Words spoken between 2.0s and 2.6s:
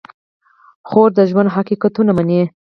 مني.